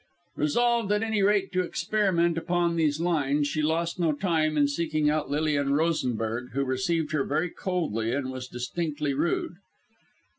Resolved 0.35 0.91
at 0.93 1.03
any 1.03 1.21
rate 1.21 1.51
to 1.51 1.61
experiment 1.61 2.35
upon 2.35 2.75
these 2.75 2.99
lines, 2.99 3.45
she 3.47 3.61
lost 3.61 3.99
no 3.99 4.13
time 4.13 4.57
in 4.57 4.67
seeking 4.67 5.11
out 5.11 5.29
Lilian 5.29 5.73
Rosenberg, 5.73 6.53
who 6.53 6.63
received 6.65 7.11
her 7.11 7.23
very 7.23 7.51
coldly 7.51 8.11
and 8.11 8.31
was 8.31 8.47
distinctly 8.47 9.13
rude. 9.13 9.57